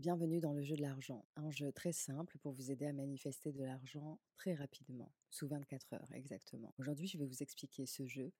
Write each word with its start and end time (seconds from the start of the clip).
Bienvenue 0.00 0.40
dans 0.40 0.54
le 0.54 0.62
jeu 0.62 0.76
de 0.76 0.80
l'argent, 0.80 1.26
un 1.36 1.50
jeu 1.50 1.72
très 1.72 1.92
simple 1.92 2.38
pour 2.38 2.54
vous 2.54 2.70
aider 2.70 2.86
à 2.86 2.92
manifester 2.94 3.52
de 3.52 3.62
l'argent 3.62 4.18
très 4.32 4.54
rapidement, 4.54 5.12
sous 5.28 5.46
24 5.46 5.92
heures 5.92 6.12
exactement. 6.14 6.72
Aujourd'hui, 6.78 7.06
je 7.06 7.18
vais 7.18 7.26
vous 7.26 7.42
expliquer 7.42 7.84
ce 7.84 8.06
jeu 8.06 8.32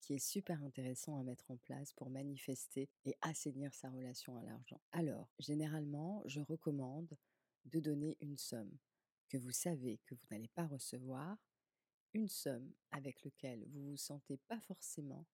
qui 0.00 0.14
est 0.14 0.24
super 0.24 0.62
intéressant 0.62 1.18
à 1.18 1.24
mettre 1.24 1.50
en 1.50 1.56
place 1.56 1.92
pour 1.94 2.08
manifester 2.08 2.88
et 3.04 3.16
assainir 3.20 3.74
sa 3.74 3.90
relation 3.90 4.36
à 4.36 4.44
l'argent. 4.44 4.80
Alors, 4.92 5.28
généralement, 5.40 6.22
je 6.26 6.40
recommande 6.40 7.12
de 7.64 7.80
donner 7.80 8.16
une 8.20 8.38
somme 8.38 8.78
que 9.28 9.38
vous 9.38 9.50
savez 9.50 9.98
que 10.06 10.14
vous 10.14 10.26
n'allez 10.30 10.52
pas 10.54 10.68
recevoir, 10.68 11.36
une 12.14 12.28
somme 12.28 12.72
avec 12.92 13.24
laquelle 13.24 13.64
vous 13.72 13.90
vous 13.90 13.96
sentez 13.96 14.38
pas 14.46 14.60
forcément 14.60 15.26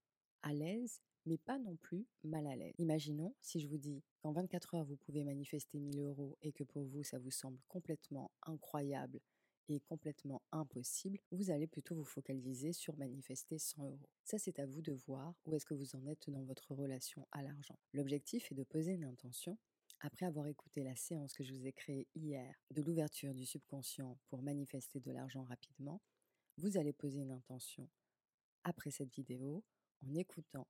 à 0.44 0.52
l'aise 0.52 1.00
mais 1.26 1.38
pas 1.38 1.58
non 1.58 1.76
plus 1.76 2.06
mal 2.22 2.46
à 2.46 2.54
l'aise. 2.54 2.74
Imaginons 2.78 3.34
si 3.40 3.60
je 3.60 3.68
vous 3.68 3.78
dis 3.78 4.02
qu'en 4.20 4.32
24 4.32 4.74
heures, 4.74 4.84
vous 4.84 4.96
pouvez 4.96 5.24
manifester 5.24 5.80
1000 5.80 6.00
euros 6.00 6.36
et 6.42 6.52
que 6.52 6.64
pour 6.64 6.84
vous, 6.84 7.02
ça 7.02 7.18
vous 7.18 7.30
semble 7.30 7.58
complètement 7.68 8.30
incroyable 8.42 9.20
et 9.68 9.80
complètement 9.80 10.42
impossible, 10.52 11.18
vous 11.30 11.50
allez 11.50 11.66
plutôt 11.66 11.94
vous 11.94 12.04
focaliser 12.04 12.72
sur 12.74 12.96
manifester 12.98 13.58
100 13.58 13.84
euros. 13.84 14.08
Ça, 14.22 14.38
c'est 14.38 14.58
à 14.58 14.66
vous 14.66 14.82
de 14.82 14.92
voir 14.92 15.34
où 15.46 15.54
est-ce 15.54 15.64
que 15.64 15.72
vous 15.72 15.96
en 15.96 16.06
êtes 16.06 16.28
dans 16.28 16.42
votre 16.42 16.74
relation 16.74 17.26
à 17.32 17.42
l'argent. 17.42 17.78
L'objectif 17.94 18.52
est 18.52 18.54
de 18.54 18.64
poser 18.64 18.92
une 18.92 19.04
intention. 19.04 19.56
Après 20.00 20.26
avoir 20.26 20.48
écouté 20.48 20.84
la 20.84 20.96
séance 20.96 21.32
que 21.32 21.44
je 21.44 21.54
vous 21.54 21.66
ai 21.66 21.72
créée 21.72 22.06
hier 22.14 22.54
de 22.72 22.82
l'ouverture 22.82 23.32
du 23.32 23.46
subconscient 23.46 24.18
pour 24.28 24.42
manifester 24.42 25.00
de 25.00 25.10
l'argent 25.10 25.44
rapidement, 25.44 26.02
vous 26.58 26.76
allez 26.76 26.92
poser 26.92 27.20
une 27.20 27.32
intention 27.32 27.88
après 28.64 28.90
cette 28.90 29.14
vidéo 29.14 29.64
en 30.02 30.14
écoutant 30.14 30.66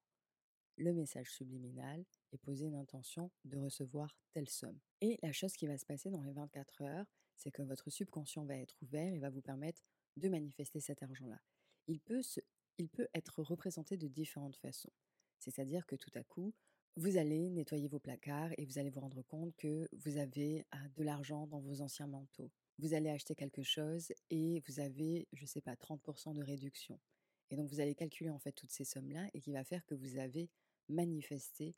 le 0.77 0.92
message 0.92 1.30
subliminal 1.30 2.05
et 2.33 2.38
poser 2.38 2.66
une 2.66 2.74
intention 2.74 3.30
de 3.45 3.59
recevoir 3.59 4.16
telle 4.33 4.48
somme. 4.48 4.78
Et 5.00 5.19
la 5.23 5.33
chose 5.33 5.55
qui 5.55 5.66
va 5.66 5.78
se 5.78 5.87
passer 5.87 6.10
dans 6.10 6.23
les 6.23 6.33
24 6.33 6.83
heures, 6.83 7.06
c'est 7.37 7.50
que 7.50 7.62
votre 7.62 7.91
subconscient 7.91 8.45
va 8.45 8.56
être 8.56 8.77
ouvert 8.83 9.12
et 9.12 9.19
va 9.19 9.31
vous 9.31 9.42
permettre 9.42 9.83
de 10.16 10.28
manifester 10.28 10.81
cet 10.81 11.03
argent-là. 11.03 11.41
Il 11.86 12.00
peut, 12.00 12.22
il 12.78 12.89
peut 12.89 13.08
être 13.14 13.42
représenté 13.42 13.97
de 13.97 14.08
différentes 14.08 14.56
façons. 14.56 14.92
C'est-à-dire 15.38 15.86
que 15.86 15.97
tout 15.97 16.11
à 16.14 16.25
coup, 16.25 16.55
vous 16.97 17.16
allez 17.16 17.50
nettoyer 17.50 17.88
vos 17.88 17.98
placards 17.98 18.53
et 18.56 18.64
vous 18.64 18.78
allez 18.78 18.91
vous 18.91 19.00
rendre 19.00 19.22
compte 19.22 19.55
que 19.56 19.88
vous 19.92 20.16
avez 20.16 20.64
ah, 20.70 20.88
de 20.97 21.03
l'argent 21.03 21.47
dans 21.48 21.61
vos 21.61 21.81
anciens 21.81 22.06
manteaux. 22.06 22.50
Vous 22.78 22.94
allez 22.94 23.11
acheter 23.11 23.34
quelque 23.34 23.62
chose 23.62 24.12
et 24.31 24.62
vous 24.66 24.81
avez, 24.81 25.27
je 25.33 25.42
ne 25.42 25.47
sais 25.47 25.61
pas, 25.61 25.75
30% 25.75 26.34
de 26.34 26.42
réduction. 26.42 26.98
Et 27.50 27.56
donc 27.56 27.69
vous 27.69 27.81
allez 27.81 27.95
calculer 27.95 28.31
en 28.31 28.39
fait 28.39 28.53
toutes 28.53 28.70
ces 28.70 28.84
sommes-là 28.84 29.28
et 29.34 29.41
qui 29.41 29.53
va 29.53 29.64
faire 29.64 29.84
que 29.84 29.95
vous 29.95 30.19
avez 30.19 30.50
manifester 30.89 31.75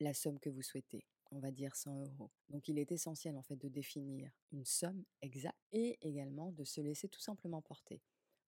la 0.00 0.14
somme 0.14 0.38
que 0.38 0.50
vous 0.50 0.62
souhaitez, 0.62 1.06
on 1.30 1.38
va 1.38 1.50
dire 1.50 1.76
100 1.76 2.00
euros. 2.00 2.30
Donc 2.48 2.68
il 2.68 2.78
est 2.78 2.92
essentiel 2.92 3.36
en 3.36 3.42
fait 3.42 3.56
de 3.56 3.68
définir 3.68 4.30
une 4.52 4.64
somme 4.64 5.04
exacte 5.20 5.58
et 5.72 5.98
également 6.00 6.52
de 6.52 6.64
se 6.64 6.80
laisser 6.80 7.08
tout 7.08 7.20
simplement 7.20 7.62
porter. 7.62 8.00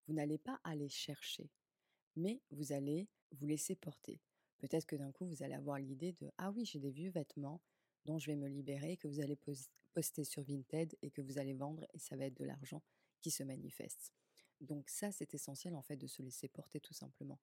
Vous 0.07 0.15
n'allez 0.15 0.39
pas 0.39 0.61
aller 0.65 0.89
chercher, 0.89 1.51
mais 2.17 2.41
vous 2.51 2.73
allez 2.73 3.09
vous 3.33 3.47
laisser 3.47 3.75
porter. 3.75 4.21
Peut-être 4.59 4.87
que 4.87 4.97
d'un 4.97 5.13
coup 5.13 5.27
vous 5.27 5.43
allez 5.43 5.55
avoir 5.55 5.79
l'idée 5.79 6.13
de 6.13 6.31
ah 6.39 6.51
oui 6.51 6.65
j'ai 6.65 6.79
des 6.79 6.91
vieux 6.91 7.11
vêtements 7.11 7.61
dont 8.05 8.19
je 8.19 8.27
vais 8.27 8.37
me 8.37 8.49
libérer, 8.49 8.97
que 8.97 9.09
vous 9.09 9.21
allez 9.21 9.39
poster 9.95 10.25
sur 10.25 10.43
Vinted 10.43 10.95
et 11.03 11.11
que 11.11 11.23
vous 11.23 11.39
allez 11.39 11.55
vendre 11.55 11.87
et 11.95 11.99
ça 11.99 12.17
va 12.17 12.27
être 12.27 12.37
de 12.37 12.45
l'argent 12.45 12.83
qui 13.23 13.31
se 13.31 13.43
manifeste. 13.43 14.13
Donc 14.65 14.89
ça 14.89 15.13
c'est 15.13 15.35
essentiel 15.35 15.75
en 15.75 15.83
fait 15.83 15.97
de 15.97 16.07
se 16.07 16.23
laisser 16.23 16.49
porter 16.49 16.81
tout 16.81 16.95
simplement 16.95 17.39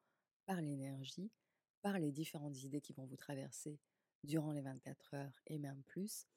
par 0.46 0.62
l'énergie 0.62 1.32
par 1.82 2.00
les 2.00 2.12
différentes 2.12 2.62
idées 2.64 2.82
qui 2.82 2.94
vont 2.94 3.06
vous 3.06 3.18
traverser 3.18 3.80
durant 4.24 4.52
les 4.52 4.62
24 4.62 5.16
heures 5.16 5.40
et 5.48 5.58
même 5.58 5.84
plus, 5.84 6.28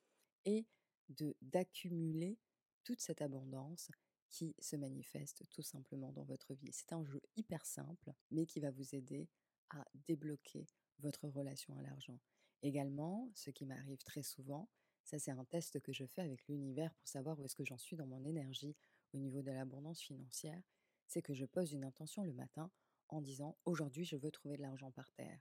et 0.45 0.67
de 1.11 1.37
d'accumuler 1.43 2.39
toute 2.83 3.01
cette 3.01 3.23
abondance 3.23 3.91
qui 4.31 4.55
se 4.59 4.77
manifeste 4.77 5.45
tout 5.51 5.63
simplement 5.63 6.13
dans 6.13 6.25
votre 6.25 6.55
vie. 6.55 6.71
C'est 6.73 6.93
un 6.93 7.05
jeu 7.05 7.21
hyper 7.37 7.65
simple, 7.65 8.13
mais 8.31 8.47
qui 8.47 8.61
va 8.61 8.71
vous 8.71 8.95
aider 8.95 9.29
à 9.71 9.85
débloquer 9.95 10.67
votre 10.99 11.29
relation 11.29 11.77
à 11.77 11.83
l'argent. 11.83 12.19
Également, 12.63 13.31
ce 13.35 13.51
qui 13.51 13.67
m'arrive 13.67 14.03
très 14.03 14.23
souvent, 14.23 14.69
ça 15.05 15.19
c'est 15.19 15.31
un 15.31 15.45
test 15.45 15.81
que 15.81 15.93
je 15.93 16.07
fais 16.07 16.23
avec 16.23 16.47
l'univers 16.49 16.95
pour 16.95 17.07
savoir 17.07 17.39
où 17.39 17.45
est-ce 17.45 17.57
que 17.57 17.65
j'en 17.65 17.79
suis 17.79 17.97
dans 17.97 18.07
mon 18.07 18.25
énergie 18.25 18.75
au 19.13 19.19
niveau 19.19 19.43
de 19.43 19.51
l'abondance 19.51 20.01
financière, 20.01 20.63
c'est 21.07 21.23
que 21.23 21.35
je 21.35 21.45
pose 21.45 21.73
une 21.73 21.85
intention 21.85 22.25
le 22.25 22.33
matin 22.33 22.71
en 23.09 23.21
disant 23.21 23.57
aujourd'hui 23.65 24.05
je 24.05 24.17
veux 24.17 24.31
trouver 24.31 24.57
de 24.57 24.63
l'argent 24.63 24.91
par 24.91 25.11
terre. 25.13 25.41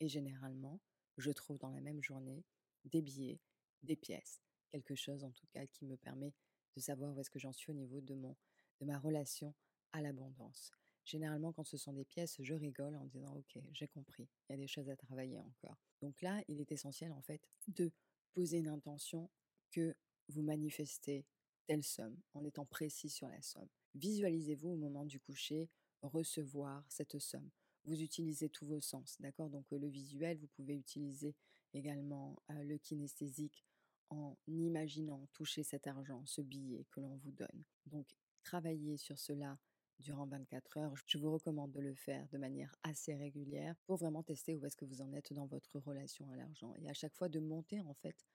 Et 0.00 0.08
généralement, 0.08 0.80
je 1.16 1.30
trouve 1.30 1.58
dans 1.58 1.70
la 1.70 1.80
même 1.80 2.02
journée 2.02 2.44
des 2.84 3.02
billets, 3.02 3.40
des 3.82 3.96
pièces, 3.96 4.42
quelque 4.70 4.94
chose 4.94 5.24
en 5.24 5.30
tout 5.30 5.46
cas 5.52 5.66
qui 5.66 5.84
me 5.84 5.96
permet 5.96 6.32
de 6.76 6.80
savoir 6.80 7.14
où 7.14 7.20
est-ce 7.20 7.30
que 7.30 7.38
j'en 7.38 7.52
suis 7.52 7.70
au 7.70 7.74
niveau 7.74 8.00
de, 8.00 8.14
mon, 8.14 8.36
de 8.80 8.86
ma 8.86 8.98
relation 8.98 9.54
à 9.92 10.00
l'abondance. 10.00 10.72
Généralement, 11.04 11.52
quand 11.52 11.64
ce 11.64 11.76
sont 11.76 11.92
des 11.92 12.04
pièces, 12.04 12.36
je 12.40 12.54
rigole 12.54 12.96
en 12.96 13.04
disant 13.04 13.36
Ok, 13.36 13.62
j'ai 13.72 13.88
compris, 13.88 14.28
il 14.48 14.52
y 14.52 14.54
a 14.54 14.58
des 14.58 14.66
choses 14.66 14.88
à 14.88 14.96
travailler 14.96 15.38
encore. 15.38 15.78
Donc 16.00 16.20
là, 16.22 16.42
il 16.48 16.60
est 16.60 16.72
essentiel 16.72 17.12
en 17.12 17.20
fait 17.20 17.46
de 17.68 17.92
poser 18.32 18.58
une 18.58 18.68
intention 18.68 19.30
que 19.70 19.94
vous 20.28 20.42
manifestez 20.42 21.26
telle 21.66 21.82
somme 21.82 22.16
en 22.34 22.44
étant 22.44 22.64
précis 22.64 23.08
sur 23.08 23.28
la 23.28 23.40
somme. 23.42 23.68
Visualisez-vous 23.94 24.70
au 24.70 24.76
moment 24.76 25.04
du 25.04 25.20
coucher 25.20 25.68
recevoir 26.02 26.84
cette 26.88 27.18
somme. 27.18 27.50
Vous 27.84 28.00
utilisez 28.00 28.48
tous 28.48 28.66
vos 28.66 28.80
sens, 28.80 29.16
d'accord? 29.20 29.50
Donc 29.50 29.70
le 29.70 29.88
visuel, 29.88 30.38
vous 30.38 30.48
pouvez 30.48 30.76
utiliser 30.76 31.34
également 31.72 32.36
le 32.48 32.76
kinesthésique 32.78 33.64
en 34.10 34.36
imaginant 34.46 35.26
toucher 35.32 35.62
cet 35.62 35.86
argent, 35.86 36.22
ce 36.26 36.40
billet 36.40 36.86
que 36.90 37.00
l'on 37.00 37.16
vous 37.16 37.32
donne. 37.32 37.64
Donc 37.86 38.06
travaillez 38.42 38.96
sur 38.96 39.18
cela 39.18 39.58
durant 39.98 40.26
24 40.26 40.78
heures. 40.78 40.94
Je 41.06 41.18
vous 41.18 41.32
recommande 41.32 41.72
de 41.72 41.80
le 41.80 41.94
faire 41.94 42.26
de 42.28 42.38
manière 42.38 42.74
assez 42.82 43.14
régulière 43.14 43.76
pour 43.86 43.96
vraiment 43.96 44.22
tester 44.22 44.54
où 44.54 44.64
est-ce 44.64 44.76
que 44.76 44.84
vous 44.84 45.00
en 45.02 45.12
êtes 45.12 45.32
dans 45.32 45.46
votre 45.46 45.78
relation 45.78 46.30
à 46.30 46.36
l'argent. 46.36 46.74
Et 46.76 46.88
à 46.88 46.94
chaque 46.94 47.14
fois 47.14 47.28
de 47.28 47.40
monter 47.40 47.80
en 47.80 47.94
fait 47.94 48.26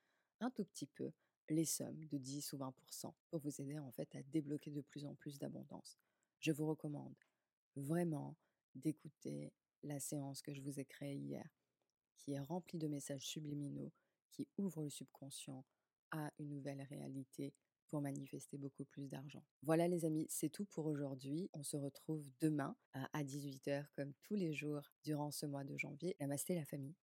un 0.42 0.52
tout 0.52 0.66
petit 0.66 0.88
peu 0.88 1.12
les 1.50 1.66
sommes 1.66 2.06
de 2.06 2.18
10 2.18 2.54
ou 2.54 2.58
20% 2.58 3.14
pour 3.30 3.40
vous 3.40 3.62
aider 3.62 3.80
en 3.80 3.92
fait 3.92 4.14
à 4.16 4.24
débloquer 4.24 4.72
de 4.72 4.82
plus 4.82 5.06
en 5.06 5.16
plus 5.16 5.38
d'abondance. 5.40 5.98
Je 6.40 6.52
vous 6.52 6.68
recommande 6.68 7.16
vraiment 7.76 8.36
d'écouter 8.76 9.54
la 9.84 10.00
séance 10.00 10.42
que 10.42 10.54
je 10.54 10.62
vous 10.62 10.80
ai 10.80 10.86
créée 10.86 11.16
hier, 11.16 11.48
qui 12.18 12.34
est 12.34 12.40
remplie 12.40 12.78
de 12.78 12.88
messages 12.88 13.26
subliminaux, 13.26 13.92
qui 14.32 14.48
ouvre 14.58 14.84
le 14.84 14.90
subconscient 14.90 15.66
à 16.12 16.32
une 16.40 16.50
nouvelle 16.50 16.82
réalité 16.84 17.54
pour 17.90 18.02
manifester 18.02 18.58
beaucoup 18.58 18.86
plus 18.86 19.08
d'argent. 19.10 19.44
Voilà 19.64 19.88
les 19.88 20.06
amis, 20.06 20.28
c'est 20.30 20.50
tout 20.50 20.66
pour 20.66 20.86
aujourd'hui. 20.86 21.50
On 21.54 21.64
se 21.64 21.76
retrouve 21.76 22.30
demain 22.40 22.76
à 22.94 23.24
18h 23.24 23.86
comme 23.96 24.14
tous 24.22 24.36
les 24.36 24.54
jours 24.54 24.92
durant 25.04 25.32
ce 25.32 25.46
mois 25.46 25.64
de 25.64 25.76
janvier. 25.76 26.16
Namasté 26.20 26.56
la 26.56 26.66
famille. 26.66 26.96